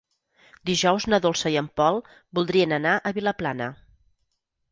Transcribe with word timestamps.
Dijous 0.69 1.05
na 1.13 1.19
Dolça 1.25 1.51
i 1.55 1.57
en 1.61 1.67
Pol 1.81 2.01
voldrien 2.39 2.73
anar 2.79 2.93
a 2.97 3.11
Vilaplana. 3.19 3.67